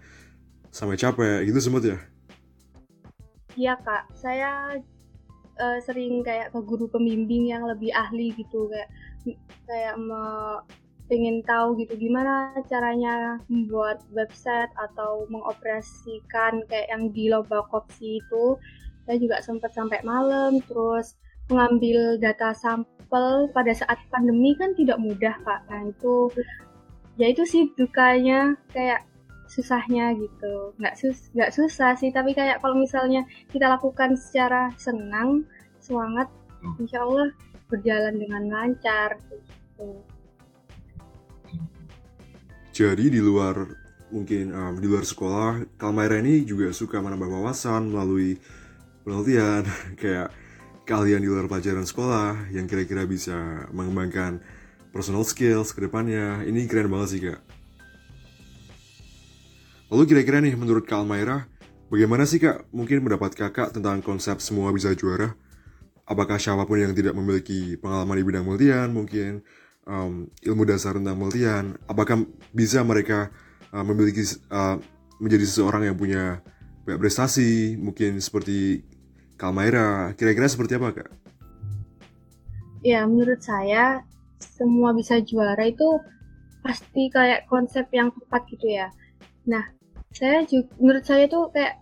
sampai 0.69 0.97
capek 0.97 1.45
gitu 1.49 1.59
sempat 1.61 1.83
ya? 1.85 1.97
Iya 3.57 3.73
kak, 3.83 4.15
saya 4.15 4.79
uh, 5.59 5.79
sering 5.83 6.21
kayak 6.21 6.53
ke 6.53 6.59
guru 6.63 6.87
pembimbing 6.87 7.51
yang 7.51 7.65
lebih 7.67 7.91
ahli 7.91 8.31
gitu 8.37 8.69
kayak 8.71 8.89
kayak 9.67 9.95
me, 9.99 10.21
pengen 11.11 11.43
tahu 11.43 11.75
gitu 11.83 11.99
gimana 11.99 12.55
caranya 12.71 13.35
membuat 13.51 13.99
website 14.15 14.71
atau 14.79 15.27
mengoperasikan 15.27 16.63
kayak 16.71 16.87
yang 16.87 17.11
di 17.11 17.27
lomba 17.27 17.67
kopsi 17.67 18.23
itu. 18.23 18.55
Saya 19.03 19.17
juga 19.19 19.43
sempat 19.43 19.75
sampai 19.75 19.99
malam 20.07 20.63
terus 20.63 21.19
mengambil 21.51 22.15
data 22.15 22.55
sampel. 22.55 23.51
Pada 23.51 23.75
saat 23.75 23.99
pandemi 24.07 24.55
kan 24.55 24.71
tidak 24.71 24.95
mudah 25.03 25.35
pak 25.43 25.67
nah 25.67 25.83
itu 25.83 26.31
ya 27.19 27.27
itu 27.27 27.43
sih 27.43 27.67
dukanya 27.75 28.55
kayak 28.71 29.03
susahnya 29.51 30.15
gitu 30.15 30.71
nggak 30.79 30.95
sus 30.95 31.27
nggak 31.35 31.51
susah 31.51 31.99
sih 31.99 32.07
tapi 32.15 32.31
kayak 32.31 32.63
kalau 32.63 32.79
misalnya 32.79 33.27
kita 33.51 33.67
lakukan 33.67 34.15
secara 34.15 34.71
senang 34.79 35.43
semangat 35.83 36.31
hmm. 36.63 36.79
insya 36.79 37.03
Allah 37.03 37.35
berjalan 37.67 38.15
dengan 38.15 38.47
lancar 38.47 39.19
gitu. 39.27 39.99
jadi 42.71 43.05
di 43.11 43.19
luar 43.19 43.67
mungkin 44.07 44.55
um, 44.55 44.73
di 44.79 44.87
luar 44.87 45.03
sekolah 45.03 45.75
Kalmaira 45.75 46.23
ini 46.23 46.47
juga 46.47 46.71
suka 46.71 47.03
menambah 47.03 47.27
wawasan 47.27 47.91
melalui 47.91 48.39
penelitian 49.03 49.67
kayak 50.01 50.31
kalian 50.87 51.19
di 51.19 51.27
luar 51.27 51.51
pelajaran 51.51 51.83
sekolah 51.83 52.55
yang 52.55 52.71
kira-kira 52.71 53.03
bisa 53.03 53.67
mengembangkan 53.75 54.39
personal 54.95 55.27
skills 55.27 55.75
ke 55.75 55.91
depannya 55.91 56.47
ini 56.47 56.63
keren 56.71 56.87
banget 56.87 57.09
sih 57.11 57.19
kak 57.19 57.50
Lalu 59.91 60.07
kira-kira 60.07 60.39
nih 60.39 60.55
menurut 60.55 60.87
Kak 60.87 61.03
Almaira, 61.03 61.51
bagaimana 61.91 62.23
sih 62.23 62.39
Kak 62.39 62.71
mungkin 62.71 63.03
mendapat 63.03 63.35
kakak 63.35 63.75
tentang 63.75 63.99
konsep 63.99 64.39
semua 64.39 64.71
bisa 64.71 64.95
juara? 64.95 65.35
Apakah 66.07 66.39
siapa 66.39 66.63
pun 66.63 66.79
yang 66.79 66.95
tidak 66.95 67.11
memiliki 67.11 67.75
pengalaman 67.75 68.15
di 68.15 68.23
bidang 68.23 68.47
multian, 68.47 68.87
mungkin 68.95 69.43
um, 69.83 70.31
ilmu 70.47 70.63
dasar 70.63 70.95
tentang 70.95 71.19
multian, 71.19 71.75
apakah 71.91 72.23
bisa 72.55 72.79
mereka 72.87 73.35
uh, 73.75 73.83
memiliki 73.83 74.23
uh, 74.47 74.79
menjadi 75.19 75.43
seseorang 75.43 75.83
yang 75.83 75.99
punya 75.99 76.39
banyak 76.87 76.99
prestasi, 77.03 77.75
mungkin 77.75 78.23
seperti 78.23 78.87
Kalmaira, 79.35 80.15
kira-kira 80.15 80.47
seperti 80.47 80.79
apa 80.79 81.03
kak? 81.03 81.09
Ya 82.79 83.03
menurut 83.03 83.43
saya 83.43 84.07
semua 84.39 84.95
bisa 84.95 85.19
juara 85.19 85.67
itu 85.67 85.99
pasti 86.63 87.11
kayak 87.11 87.45
konsep 87.51 87.91
yang 87.91 88.09
tepat 88.15 88.47
gitu 88.49 88.71
ya. 88.71 88.87
Nah 89.45 89.80
saya 90.11 90.43
juga 90.43 90.71
menurut 90.77 91.05
saya 91.07 91.25
tuh 91.31 91.49
kayak 91.55 91.79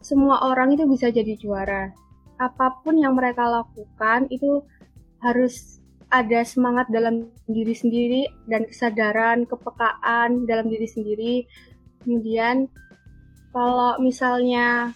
semua 0.00 0.40
orang 0.48 0.72
itu 0.76 0.84
bisa 0.88 1.12
jadi 1.12 1.36
juara. 1.36 1.92
Apa 2.36 2.80
pun 2.84 3.00
yang 3.00 3.16
mereka 3.16 3.48
lakukan 3.48 4.28
itu 4.28 4.64
harus 5.24 5.80
ada 6.12 6.46
semangat 6.46 6.86
dalam 6.88 7.26
diri 7.50 7.74
sendiri 7.74 8.22
dan 8.46 8.62
kesadaran 8.68 9.42
kepekaan 9.48 10.46
dalam 10.46 10.70
diri 10.70 10.86
sendiri. 10.86 11.34
Kemudian 12.04 12.70
kalau 13.50 13.98
misalnya 13.98 14.94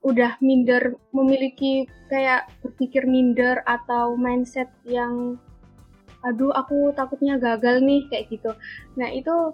udah 0.00 0.38
minder 0.40 0.96
memiliki 1.12 1.84
kayak 2.08 2.48
berpikir 2.64 3.04
minder 3.04 3.60
atau 3.68 4.16
mindset 4.16 4.70
yang 4.88 5.36
aduh 6.24 6.50
aku 6.54 6.90
takutnya 6.96 7.36
gagal 7.36 7.84
nih 7.84 8.08
kayak 8.08 8.30
gitu. 8.32 8.50
Nah 8.96 9.10
itu 9.12 9.52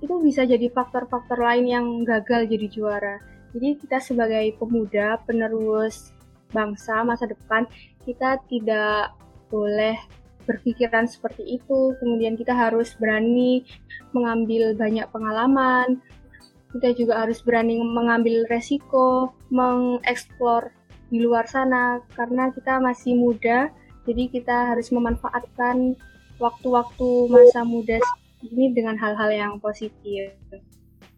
itu 0.00 0.14
bisa 0.24 0.48
jadi 0.48 0.72
faktor-faktor 0.72 1.36
lain 1.36 1.68
yang 1.68 1.86
gagal 2.08 2.48
jadi 2.48 2.66
juara. 2.72 3.16
Jadi 3.52 3.76
kita 3.82 4.00
sebagai 4.00 4.56
pemuda 4.56 5.20
penerus 5.26 6.14
bangsa 6.50 7.06
masa 7.06 7.30
depan 7.30 7.66
kita 8.02 8.40
tidak 8.50 9.14
boleh 9.52 9.98
berpikiran 10.48 11.04
seperti 11.06 11.60
itu. 11.60 11.94
Kemudian 12.00 12.34
kita 12.34 12.56
harus 12.56 12.96
berani 12.96 13.66
mengambil 14.16 14.72
banyak 14.74 15.06
pengalaman. 15.12 16.00
Kita 16.70 16.94
juga 16.94 17.26
harus 17.26 17.42
berani 17.42 17.82
mengambil 17.82 18.46
resiko, 18.46 19.34
mengeksplor 19.50 20.70
di 21.10 21.18
luar 21.18 21.50
sana 21.50 21.98
karena 22.14 22.54
kita 22.54 22.78
masih 22.78 23.18
muda. 23.18 23.68
Jadi 24.06 24.30
kita 24.30 24.74
harus 24.74 24.88
memanfaatkan 24.94 25.98
waktu-waktu 26.40 27.28
masa 27.28 27.66
muda 27.66 28.00
ini 28.44 28.72
dengan 28.72 28.96
hal-hal 28.96 29.30
yang 29.32 29.52
positif. 29.60 30.36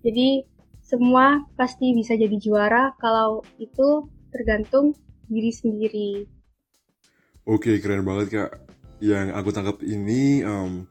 Jadi 0.03 0.43
semua 0.83 1.47
pasti 1.55 1.95
bisa 1.95 2.19
jadi 2.19 2.35
juara 2.43 2.93
kalau 2.99 3.47
itu 3.57 4.11
tergantung 4.35 4.93
diri 5.31 5.53
sendiri. 5.55 6.11
Oke, 7.47 7.79
keren 7.79 8.03
banget 8.03 8.27
kak. 8.31 8.51
Yang 9.03 9.27
aku 9.35 9.49
tangkap 9.51 9.79
ini 9.83 10.47
um, 10.47 10.87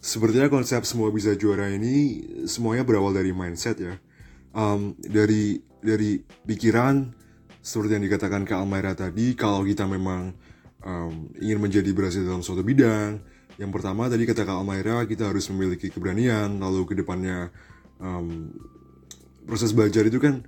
sepertinya 0.00 0.52
konsep 0.52 0.84
semua 0.84 1.08
bisa 1.08 1.32
juara 1.32 1.72
ini 1.72 2.24
semuanya 2.44 2.84
berawal 2.84 3.16
dari 3.16 3.32
mindset 3.32 3.80
ya. 3.80 3.96
um, 4.56 4.96
dari 5.00 5.60
dari 5.78 6.18
pikiran 6.44 7.14
seperti 7.62 7.98
yang 7.98 8.04
dikatakan 8.08 8.42
Kak 8.48 8.58
Almaira 8.64 8.96
tadi, 8.96 9.36
kalau 9.36 9.62
kita 9.66 9.84
memang 9.84 10.32
um, 10.82 11.28
ingin 11.38 11.58
menjadi 11.60 11.90
berhasil 11.92 12.24
dalam 12.24 12.40
suatu 12.40 12.64
bidang, 12.64 13.20
yang 13.58 13.74
pertama 13.74 14.06
tadi 14.06 14.22
kata 14.24 14.46
Kak 14.46 14.62
Almaira 14.62 15.02
kita 15.04 15.28
harus 15.28 15.50
memiliki 15.50 15.90
keberanian, 15.90 16.62
lalu 16.62 16.86
ke 16.86 16.94
depannya 16.94 17.50
um, 17.98 18.54
proses 19.44 19.74
belajar 19.74 20.06
itu 20.06 20.22
kan 20.22 20.46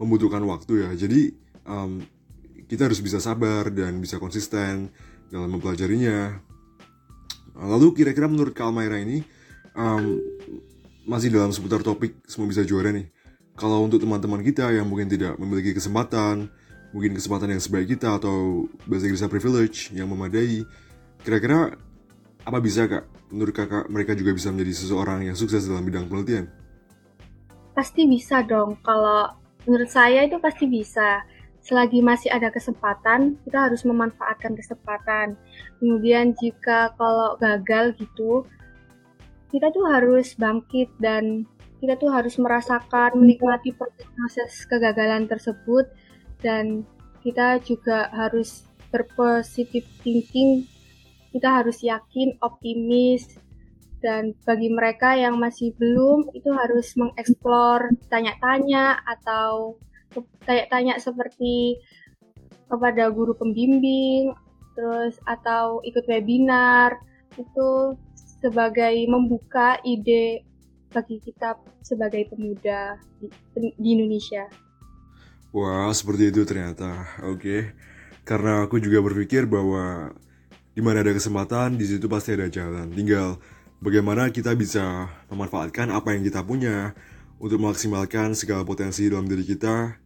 membutuhkan 0.00 0.40
waktu 0.48 0.88
ya. 0.88 0.90
Jadi 0.96 1.32
um, 1.68 2.00
kita 2.64 2.88
harus 2.88 3.04
bisa 3.04 3.20
sabar 3.20 3.68
dan 3.68 4.00
bisa 4.00 4.16
konsisten 4.16 4.88
dalam 5.28 5.52
mempelajarinya. 5.52 6.40
Lalu 7.58 7.92
kira-kira 7.92 8.30
menurut 8.30 8.56
Kak 8.56 8.72
Almaira 8.72 8.96
ini 8.96 9.20
um, 9.76 10.16
masih 11.04 11.28
dalam 11.28 11.52
seputar 11.52 11.84
topik 11.84 12.16
semua 12.24 12.48
bisa 12.48 12.64
juara 12.64 12.92
nih 12.92 13.08
kalau 13.58 13.82
untuk 13.82 13.98
teman-teman 13.98 14.38
kita 14.46 14.70
yang 14.70 14.86
mungkin 14.86 15.10
tidak 15.10 15.34
memiliki 15.34 15.74
kesempatan, 15.74 16.46
mungkin 16.94 17.12
kesempatan 17.18 17.50
yang 17.50 17.60
sebaik 17.60 17.90
kita 17.98 18.22
atau 18.22 18.70
bahasa 18.86 19.10
Inggrisnya 19.10 19.26
privilege 19.26 19.90
yang 19.90 20.06
memadai, 20.06 20.62
kira-kira 21.26 21.74
apa 22.48 22.64
bisa 22.64 22.88
kak 22.88 23.04
menurut 23.28 23.52
kakak 23.52 23.84
mereka 23.92 24.16
juga 24.16 24.32
bisa 24.32 24.48
menjadi 24.48 24.72
seseorang 24.72 25.28
yang 25.28 25.36
sukses 25.36 25.68
dalam 25.68 25.84
bidang 25.84 26.08
penelitian? 26.08 26.48
Pasti 27.76 28.08
bisa 28.08 28.40
dong. 28.40 28.80
Kalau 28.80 29.36
menurut 29.68 29.92
saya 29.92 30.24
itu 30.24 30.40
pasti 30.40 30.64
bisa. 30.64 31.28
Selagi 31.60 32.00
masih 32.00 32.32
ada 32.32 32.48
kesempatan, 32.48 33.36
kita 33.44 33.68
harus 33.68 33.84
memanfaatkan 33.84 34.56
kesempatan. 34.56 35.36
Kemudian 35.76 36.32
jika 36.40 36.96
kalau 36.96 37.36
gagal 37.36 37.92
gitu, 38.00 38.48
kita 39.52 39.68
tuh 39.68 39.84
harus 39.84 40.32
bangkit 40.32 40.88
dan 40.96 41.44
kita 41.84 42.00
tuh 42.00 42.08
harus 42.08 42.40
merasakan 42.40 43.20
menikmati 43.20 43.76
proses 43.76 44.64
kegagalan 44.64 45.28
tersebut 45.28 45.92
dan 46.40 46.88
kita 47.20 47.60
juga 47.60 48.08
harus 48.16 48.64
berpositif 48.88 49.84
thinking 50.00 50.64
kita 51.32 51.62
harus 51.62 51.80
yakin 51.84 52.36
optimis 52.40 53.38
dan 53.98 54.32
bagi 54.46 54.70
mereka 54.70 55.18
yang 55.18 55.36
masih 55.36 55.74
belum 55.74 56.30
itu 56.32 56.48
harus 56.54 56.94
mengeksplor 56.94 57.90
tanya-tanya 58.06 59.02
atau 59.02 59.76
tanya-tanya 60.46 61.02
seperti 61.02 61.82
kepada 62.70 63.10
guru 63.10 63.34
pembimbing 63.34 64.32
terus 64.78 65.18
atau 65.26 65.82
ikut 65.82 66.06
webinar 66.06 66.94
itu 67.34 67.98
sebagai 68.38 68.94
membuka 69.10 69.82
ide 69.82 70.46
bagi 70.94 71.20
kita 71.20 71.58
sebagai 71.82 72.30
pemuda 72.32 72.96
di, 73.20 73.28
di 73.76 73.88
Indonesia. 73.92 74.48
Wah, 75.52 75.90
seperti 75.92 76.30
itu 76.32 76.46
ternyata. 76.46 77.18
Oke. 77.26 77.40
Okay. 77.40 77.62
Karena 78.24 78.68
aku 78.68 78.76
juga 78.76 79.00
berpikir 79.00 79.48
bahwa 79.48 80.12
di 80.78 80.86
mana 80.86 81.02
ada 81.02 81.10
kesempatan, 81.10 81.74
di 81.74 81.90
situ 81.90 82.06
pasti 82.06 82.38
ada 82.38 82.46
jalan. 82.46 82.94
Tinggal 82.94 83.34
bagaimana 83.82 84.30
kita 84.30 84.54
bisa 84.54 85.10
memanfaatkan 85.26 85.90
apa 85.90 86.14
yang 86.14 86.22
kita 86.22 86.46
punya 86.46 86.94
untuk 87.42 87.58
memaksimalkan 87.58 88.38
segala 88.38 88.62
potensi 88.62 89.10
dalam 89.10 89.26
diri 89.26 89.42
kita 89.42 89.98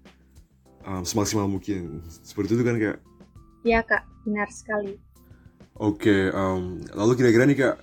um, 0.88 1.04
semaksimal 1.04 1.44
mungkin. 1.44 2.00
Seperti 2.08 2.56
itu 2.56 2.64
kan, 2.64 2.80
Kak? 2.80 2.96
Iya, 3.68 3.84
Kak. 3.84 4.00
Benar 4.24 4.48
sekali. 4.48 4.96
Oke, 5.76 6.08
okay, 6.08 6.22
um, 6.32 6.80
lalu 6.96 7.20
kira-kira 7.20 7.44
nih, 7.44 7.58
Kak, 7.68 7.76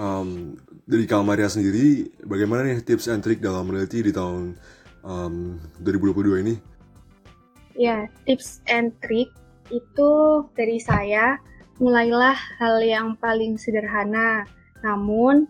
um, 0.00 0.56
dari 0.88 1.04
Kalmaria 1.04 1.52
sendiri, 1.52 2.16
bagaimana 2.24 2.64
nih 2.64 2.80
tips 2.80 3.12
and 3.12 3.20
trick 3.20 3.44
dalam 3.44 3.68
meneliti 3.68 4.08
di 4.08 4.12
tahun 4.12 4.56
um, 5.04 5.60
2022 5.84 6.48
ini? 6.48 6.54
Ya, 7.76 8.08
tips 8.24 8.64
and 8.72 8.96
trick 9.04 9.28
itu 9.68 10.10
dari 10.56 10.80
saya, 10.80 11.36
mulailah 11.80 12.36
hal 12.58 12.80
yang 12.84 13.14
paling 13.16 13.56
sederhana. 13.56 14.44
Namun, 14.84 15.48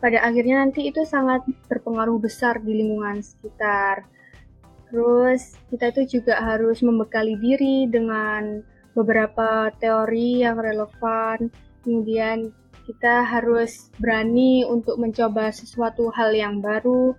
pada 0.00 0.24
akhirnya 0.24 0.64
nanti 0.64 0.88
itu 0.88 1.04
sangat 1.04 1.44
berpengaruh 1.68 2.16
besar 2.16 2.62
di 2.62 2.72
lingkungan 2.72 3.20
sekitar. 3.20 4.08
Terus, 4.88 5.58
kita 5.68 5.92
itu 5.92 6.20
juga 6.20 6.40
harus 6.40 6.80
membekali 6.80 7.36
diri 7.36 7.90
dengan 7.90 8.64
beberapa 8.94 9.70
teori 9.78 10.42
yang 10.42 10.58
relevan, 10.58 11.52
kemudian 11.86 12.50
kita 12.90 13.22
harus 13.22 13.86
berani 14.02 14.66
untuk 14.66 14.98
mencoba 14.98 15.54
sesuatu 15.54 16.10
hal 16.10 16.34
yang 16.34 16.58
baru 16.58 17.14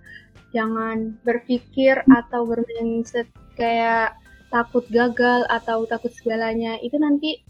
jangan 0.52 1.16
berpikir 1.24 2.04
atau 2.12 2.44
bermindset 2.44 3.24
kayak 3.56 4.12
takut 4.52 4.84
gagal 4.92 5.48
atau 5.48 5.88
takut 5.88 6.12
segalanya 6.12 6.76
itu 6.84 7.00
nanti 7.00 7.40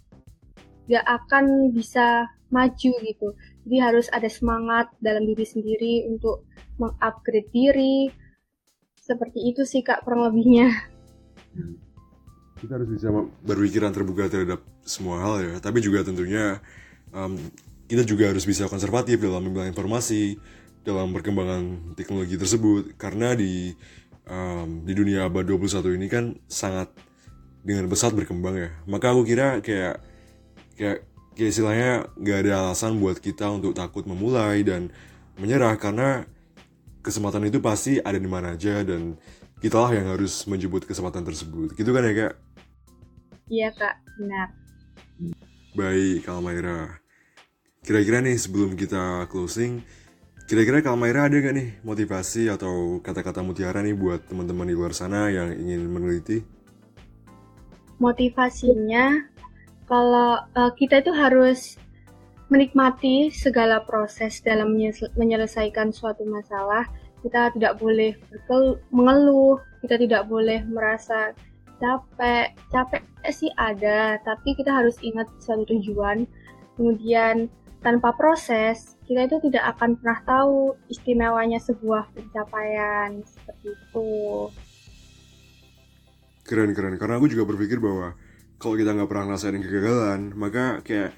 gak 0.91 1.07
akan 1.07 1.71
bisa 1.75 2.27
maju 2.53 2.93
gitu. 3.01 3.29
Jadi 3.65 3.77
harus 3.81 4.07
ada 4.13 4.29
semangat 4.29 4.93
dalam 5.01 5.25
diri 5.25 5.43
sendiri 5.49 6.07
untuk 6.07 6.45
mengupgrade 6.77 7.49
diri. 7.51 8.13
Seperti 9.03 9.51
itu 9.51 9.67
sih 9.67 9.83
kak 9.83 10.05
kurang 10.07 10.31
lebihnya. 10.31 10.71
Kita 12.61 12.79
harus 12.79 12.91
bisa 12.95 13.11
berpikiran 13.43 13.91
terbuka 13.91 14.31
terhadap 14.31 14.63
semua 14.87 15.19
hal 15.25 15.35
ya. 15.43 15.55
Tapi 15.59 15.83
juga 15.83 16.07
tentunya 16.07 16.63
um, 17.11 17.35
kita 17.91 18.07
juga 18.07 18.31
harus 18.31 18.47
bisa 18.47 18.71
konservatif 18.71 19.19
dalam 19.19 19.43
memilih 19.43 19.75
informasi 19.75 20.39
dalam 20.87 21.11
perkembangan 21.11 21.95
teknologi 21.99 22.39
tersebut. 22.39 22.95
Karena 22.95 23.35
di 23.35 23.75
um, 24.31 24.87
di 24.87 24.93
dunia 24.95 25.27
abad 25.27 25.43
21 25.49 25.99
ini 25.99 26.07
kan 26.07 26.39
sangat 26.47 26.95
dengan 27.67 27.91
pesat 27.91 28.15
berkembang 28.15 28.55
ya. 28.55 28.71
Maka 28.87 29.11
aku 29.11 29.27
kira 29.27 29.59
kayak 29.59 30.12
kayak 30.83 30.99
kayak 31.39 31.51
istilahnya 31.55 31.91
nggak 32.19 32.39
ada 32.43 32.53
alasan 32.67 32.99
buat 32.99 33.23
kita 33.23 33.47
untuk 33.55 33.79
takut 33.79 34.03
memulai 34.03 34.67
dan 34.67 34.91
menyerah 35.39 35.79
karena 35.79 36.27
kesempatan 37.07 37.47
itu 37.47 37.63
pasti 37.63 38.03
ada 38.03 38.19
di 38.19 38.27
mana 38.27 38.59
aja 38.59 38.83
dan 38.83 39.15
kita 39.63 39.79
lah 39.79 39.95
yang 39.95 40.11
harus 40.11 40.43
menjemput 40.51 40.83
kesempatan 40.91 41.23
tersebut. 41.23 41.79
Gitu 41.79 41.95
kan 41.95 42.03
ya 42.03 42.13
kak? 42.19 42.35
Iya 43.47 43.69
kak. 43.79 43.95
Benar. 44.19 44.49
Baik 45.79 46.27
Kalmaira. 46.27 46.99
Kira-kira 47.83 48.19
nih 48.23 48.39
sebelum 48.39 48.75
kita 48.75 49.27
closing, 49.27 49.83
kira-kira 50.47 50.87
Kak 50.87 50.95
Maira 50.95 51.27
ada 51.27 51.35
gak 51.35 51.51
nih 51.51 51.83
motivasi 51.83 52.47
atau 52.47 53.03
kata-kata 53.03 53.43
mutiara 53.43 53.83
nih 53.83 53.99
buat 53.99 54.23
teman-teman 54.31 54.71
di 54.71 54.75
luar 54.79 54.95
sana 54.95 55.27
yang 55.35 55.51
ingin 55.51 55.91
meneliti? 55.91 56.47
Motivasinya, 57.99 59.32
kalau 59.87 60.41
uh, 60.55 60.73
kita 60.75 61.03
itu 61.03 61.13
harus 61.15 61.77
menikmati 62.53 63.33
segala 63.33 63.81
proses 63.89 64.45
dalam 64.45 64.77
menyelesaikan 65.17 65.89
suatu 65.89 66.29
masalah. 66.29 66.85
Kita 67.25 67.55
tidak 67.55 67.79
boleh 67.81 68.19
mengeluh, 68.93 69.57
kita 69.81 69.97
tidak 69.97 70.29
boleh 70.29 70.61
merasa 70.69 71.33
capek. 71.81 72.53
Capek 72.69 73.03
sih 73.33 73.49
ada, 73.57 74.21
tapi 74.21 74.53
kita 74.59 74.69
harus 74.69 75.01
ingat 75.01 75.31
suatu 75.41 75.65
tujuan. 75.71 76.29
Kemudian 76.77 77.49
tanpa 77.81 78.13
proses, 78.15 78.99
kita 79.07 79.27
itu 79.31 79.39
tidak 79.51 79.79
akan 79.79 79.97
pernah 79.97 80.21
tahu 80.27 80.75
istimewanya 80.93 81.63
sebuah 81.63 82.11
pencapaian 82.13 83.23
seperti 83.25 83.75
itu. 83.75 84.13
Keren 86.43 86.75
keren, 86.75 86.99
karena 86.99 87.23
aku 87.23 87.31
juga 87.31 87.47
berpikir 87.55 87.79
bahwa 87.79 88.19
kalau 88.63 88.79
kita 88.79 88.95
nggak 88.95 89.11
pernah 89.11 89.35
ngerasain 89.35 89.59
kegagalan, 89.59 90.21
maka 90.39 90.79
kayak 90.87 91.11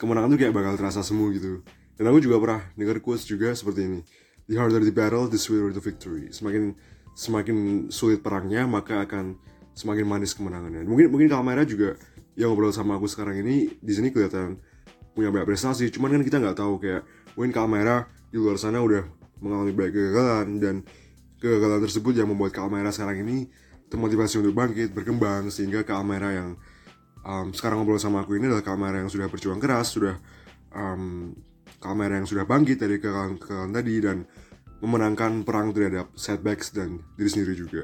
kemenangan 0.00 0.32
tuh 0.32 0.38
kayak 0.40 0.56
bakal 0.56 0.72
terasa 0.80 1.04
semu 1.04 1.28
gitu. 1.36 1.60
Dan 2.00 2.08
aku 2.08 2.24
juga 2.24 2.40
pernah 2.40 2.60
dengar 2.80 3.04
quotes 3.04 3.28
juga 3.28 3.52
seperti 3.52 3.84
ini. 3.84 4.00
The 4.48 4.56
harder 4.56 4.80
the 4.80 4.88
battle, 4.88 5.28
the 5.28 5.36
sweeter 5.36 5.68
the 5.68 5.84
victory. 5.84 6.32
Semakin 6.32 6.72
semakin 7.12 7.56
sulit 7.92 8.24
perangnya, 8.24 8.64
maka 8.64 9.04
akan 9.04 9.36
semakin 9.76 10.08
manis 10.08 10.32
kemenangannya. 10.32 10.88
Mungkin 10.88 11.12
mungkin 11.12 11.28
kalau 11.28 11.44
Mera 11.44 11.68
juga 11.68 12.00
yang 12.40 12.56
ngobrol 12.56 12.72
sama 12.72 12.96
aku 12.96 13.04
sekarang 13.04 13.44
ini 13.44 13.68
di 13.84 13.92
sini 13.92 14.08
kelihatan 14.08 14.56
punya 15.12 15.28
banyak 15.28 15.44
prestasi 15.44 15.90
cuman 15.90 16.16
kan 16.16 16.22
kita 16.22 16.36
nggak 16.38 16.56
tahu 16.56 16.80
kayak 16.80 17.02
mungkin 17.34 17.52
kamera 17.52 18.06
di 18.30 18.38
luar 18.38 18.56
sana 18.56 18.80
udah 18.80 19.04
mengalami 19.42 19.76
banyak 19.76 19.92
kegagalan 19.92 20.46
dan 20.62 20.74
kegagalan 21.42 21.84
tersebut 21.84 22.14
yang 22.16 22.30
membuat 22.30 22.54
kamera 22.54 22.88
sekarang 22.94 23.26
ini 23.26 23.50
termotivasi 23.90 24.40
untuk 24.40 24.54
bangkit 24.54 24.94
berkembang 24.94 25.50
sehingga 25.50 25.82
kamera 25.82 26.30
yang 26.30 26.48
um, 27.24 27.52
sekarang 27.54 27.82
ngobrol 27.82 28.00
sama 28.00 28.22
aku 28.24 28.36
ini 28.36 28.48
adalah 28.50 28.64
kamera 28.64 29.00
yang 29.02 29.10
sudah 29.10 29.26
berjuang 29.26 29.60
keras 29.60 29.96
sudah 29.96 30.16
um, 30.72 31.34
kamera 31.80 32.20
yang 32.20 32.28
sudah 32.28 32.44
bangkit 32.44 32.80
dari 32.80 33.00
kegagalan-kegagalan 33.00 33.72
tadi 33.72 33.94
dan 34.02 34.16
memenangkan 34.80 35.44
perang 35.44 35.76
terhadap 35.76 36.12
setbacks 36.16 36.72
dan 36.72 37.00
diri 37.16 37.28
sendiri 37.28 37.54
juga 37.56 37.82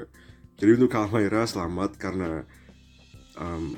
jadi 0.57 0.77
untuk 0.77 0.89
kamera 0.93 1.45
selamat 1.45 1.97
karena 1.97 2.45
um, 3.37 3.77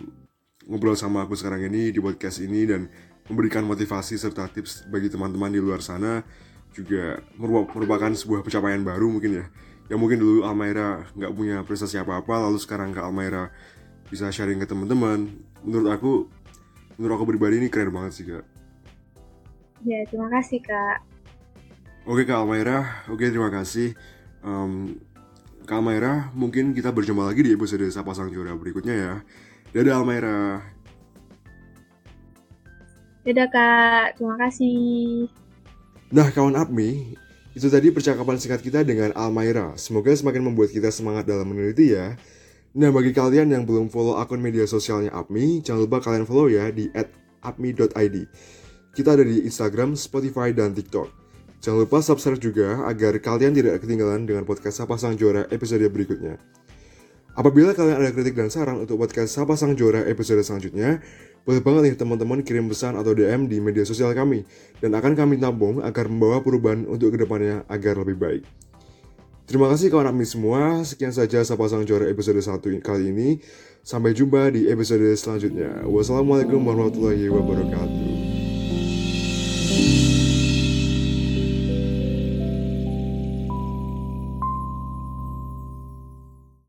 ngobrol 0.70 0.96
sama 0.96 1.26
aku 1.28 1.36
sekarang 1.36 1.68
ini 1.68 1.92
di 1.92 2.00
podcast 2.00 2.40
ini 2.40 2.68
dan 2.68 2.88
memberikan 3.28 3.62
motivasi 3.68 4.18
serta 4.18 4.50
tips 4.50 4.90
bagi 4.90 5.12
teman-teman 5.12 5.54
di 5.54 5.62
luar 5.62 5.84
sana 5.84 6.24
juga 6.74 7.18
merupakan 7.42 8.14
sebuah 8.14 8.46
pencapaian 8.46 8.82
baru 8.86 9.10
mungkin 9.10 9.44
ya 9.44 9.46
Ya 9.90 9.98
mungkin 9.98 10.22
dulu 10.22 10.46
Almaira 10.46 11.10
nggak 11.18 11.34
punya 11.34 11.58
prestasi 11.66 11.98
apa-apa, 11.98 12.46
lalu 12.46 12.62
sekarang 12.62 12.94
Kak 12.94 13.10
Almaira 13.10 13.50
bisa 14.14 14.30
sharing 14.30 14.62
ke 14.62 14.70
teman-teman. 14.70 15.34
Menurut 15.64 15.90
aku, 15.92 16.14
menurut 16.96 17.14
aku 17.20 17.26
pribadi 17.30 17.60
ini 17.60 17.68
keren 17.68 17.92
banget 17.92 18.12
sih 18.16 18.26
Kak. 18.28 18.46
Ya, 19.84 20.04
terima 20.08 20.28
kasih 20.28 20.60
Kak. 20.60 21.00
Oke 22.08 22.24
Kak 22.26 22.42
Almaira, 22.42 23.06
oke 23.12 23.24
terima 23.28 23.52
kasih. 23.52 23.96
Um, 24.44 25.00
Kak 25.68 25.80
Almaira, 25.80 26.34
mungkin 26.34 26.74
kita 26.74 26.90
berjumpa 26.90 27.28
lagi 27.28 27.46
di 27.46 27.54
episode 27.54 27.86
Sapa 27.94 28.18
Sang 28.18 28.32
Juara 28.32 28.56
berikutnya 28.58 28.96
ya. 28.96 29.14
Dadah 29.76 30.02
Almaira. 30.02 30.64
Dadah 33.22 33.48
Kak, 33.54 34.18
terima 34.18 34.36
kasih. 34.42 35.30
Nah 36.10 36.34
kawan 36.34 36.58
APMI, 36.58 37.14
itu 37.54 37.68
tadi 37.70 37.94
percakapan 37.94 38.42
singkat 38.42 38.66
kita 38.66 38.82
dengan 38.82 39.14
Almaira. 39.14 39.78
Semoga 39.78 40.10
semakin 40.10 40.50
membuat 40.50 40.74
kita 40.74 40.90
semangat 40.90 41.30
dalam 41.30 41.46
meneliti 41.46 41.94
ya. 41.94 42.18
Nah 42.78 42.94
bagi 42.94 43.10
kalian 43.10 43.50
yang 43.50 43.64
belum 43.66 43.90
follow 43.90 44.22
akun 44.22 44.38
media 44.38 44.62
sosialnya 44.70 45.10
APMI, 45.10 45.66
jangan 45.66 45.90
lupa 45.90 46.06
kalian 46.06 46.30
follow 46.30 46.46
ya 46.46 46.70
di 46.70 46.86
@apmi.id. 47.42 48.16
Kita 48.94 49.10
ada 49.18 49.26
di 49.26 49.42
Instagram, 49.42 49.98
Spotify, 49.98 50.54
dan 50.54 50.78
TikTok. 50.78 51.10
Jangan 51.66 51.90
lupa 51.90 51.98
subscribe 52.06 52.38
juga 52.38 52.86
agar 52.86 53.18
kalian 53.18 53.58
tidak 53.58 53.82
ketinggalan 53.82 54.30
dengan 54.30 54.46
podcast 54.46 54.86
Sapa 54.86 55.02
Sang 55.02 55.18
Juara 55.18 55.50
episode 55.50 55.82
berikutnya. 55.90 56.38
Apabila 57.34 57.74
kalian 57.74 58.06
ada 58.06 58.14
kritik 58.14 58.38
dan 58.38 58.54
saran 58.54 58.86
untuk 58.86 59.02
podcast 59.02 59.34
Sapa 59.34 59.58
Sang 59.58 59.74
Juara 59.74 60.06
episode 60.06 60.46
selanjutnya, 60.46 61.02
boleh 61.50 61.66
banget 61.66 61.82
nih 61.90 61.96
teman-teman 61.98 62.46
kirim 62.46 62.70
pesan 62.70 62.94
atau 63.02 63.18
DM 63.18 63.50
di 63.50 63.58
media 63.58 63.82
sosial 63.82 64.14
kami, 64.14 64.46
dan 64.78 64.94
akan 64.94 65.18
kami 65.18 65.42
tampung 65.42 65.82
agar 65.82 66.06
membawa 66.06 66.46
perubahan 66.46 66.86
untuk 66.86 67.18
ke 67.18 67.26
depannya 67.26 67.66
agar 67.66 67.98
lebih 67.98 68.18
baik. 68.20 68.69
Terima 69.50 69.66
kasih 69.66 69.90
kawan 69.90 70.14
kami 70.14 70.30
semua, 70.30 70.86
sekian 70.86 71.10
saja 71.10 71.42
Sapa 71.42 71.66
Sang 71.66 71.82
Juara 71.82 72.06
episode 72.06 72.38
1 72.38 72.86
kali 72.86 73.10
ini. 73.10 73.42
Sampai 73.82 74.14
jumpa 74.14 74.54
di 74.54 74.70
episode 74.70 75.10
selanjutnya. 75.18 75.90
Wassalamualaikum 75.90 76.62
warahmatullahi 76.62 77.26
wabarakatuh. 77.34 78.29